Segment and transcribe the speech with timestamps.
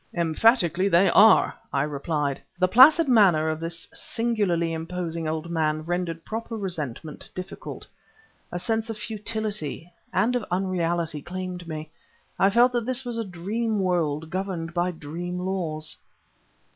[0.15, 2.41] "Emphatically they are!" I replied.
[2.57, 7.85] The placid manner of this singularly imposing old man rendered proper resentment difficult.
[8.51, 11.91] A sense of futility, and of unreality, claimed me;
[12.39, 15.95] I felt that this was a dream world, governed by dream laws.